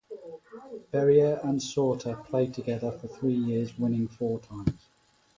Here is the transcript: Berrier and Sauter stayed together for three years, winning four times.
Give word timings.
Berrier 0.91 1.39
and 1.43 1.61
Sauter 1.61 2.19
stayed 2.27 2.55
together 2.55 2.91
for 2.91 3.07
three 3.07 3.35
years, 3.35 3.77
winning 3.77 4.07
four 4.07 4.39
times. 4.39 4.89